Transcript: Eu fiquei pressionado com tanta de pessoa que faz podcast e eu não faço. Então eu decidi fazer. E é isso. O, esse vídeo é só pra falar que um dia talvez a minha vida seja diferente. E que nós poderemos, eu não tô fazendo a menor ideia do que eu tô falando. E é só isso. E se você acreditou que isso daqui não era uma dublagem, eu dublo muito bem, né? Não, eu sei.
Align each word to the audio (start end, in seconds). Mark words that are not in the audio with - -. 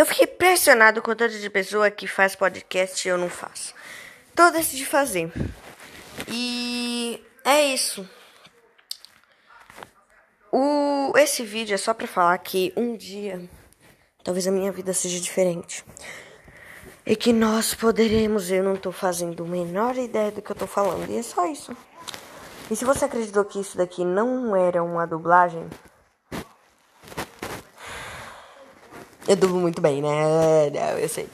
Eu 0.00 0.06
fiquei 0.06 0.26
pressionado 0.26 1.02
com 1.02 1.14
tanta 1.14 1.38
de 1.38 1.50
pessoa 1.50 1.90
que 1.90 2.06
faz 2.06 2.34
podcast 2.34 3.06
e 3.06 3.10
eu 3.10 3.18
não 3.18 3.28
faço. 3.28 3.74
Então 4.32 4.46
eu 4.46 4.52
decidi 4.52 4.86
fazer. 4.86 5.30
E 6.26 7.22
é 7.44 7.66
isso. 7.66 8.08
O, 10.50 11.12
esse 11.18 11.44
vídeo 11.44 11.74
é 11.74 11.76
só 11.76 11.92
pra 11.92 12.06
falar 12.06 12.38
que 12.38 12.72
um 12.74 12.96
dia 12.96 13.46
talvez 14.24 14.48
a 14.48 14.50
minha 14.50 14.72
vida 14.72 14.94
seja 14.94 15.20
diferente. 15.20 15.84
E 17.04 17.14
que 17.14 17.30
nós 17.30 17.74
poderemos, 17.74 18.50
eu 18.50 18.64
não 18.64 18.76
tô 18.76 18.90
fazendo 18.90 19.44
a 19.44 19.46
menor 19.46 19.98
ideia 19.98 20.30
do 20.30 20.40
que 20.40 20.50
eu 20.50 20.56
tô 20.56 20.66
falando. 20.66 21.10
E 21.10 21.18
é 21.18 21.22
só 21.22 21.44
isso. 21.44 21.76
E 22.70 22.74
se 22.74 22.86
você 22.86 23.04
acreditou 23.04 23.44
que 23.44 23.60
isso 23.60 23.76
daqui 23.76 24.02
não 24.02 24.56
era 24.56 24.82
uma 24.82 25.06
dublagem, 25.06 25.68
eu 29.30 29.36
dublo 29.36 29.60
muito 29.60 29.80
bem, 29.80 30.02
né? 30.02 30.08
Não, 30.70 30.98
eu 30.98 31.08
sei. 31.08 31.28